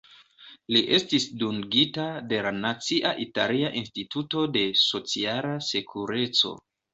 [0.75, 6.57] Li estis dungita de la Nacia Italia Instituto de Sociala Sekureco.